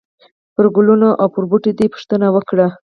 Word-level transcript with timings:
پرګلونو 0.55 1.09
او 1.21 1.27
پر 1.33 1.43
بوټو 1.49 1.71
دي، 1.77 1.85
پوښتنه 1.93 2.27
وکړئ!!! 2.35 2.67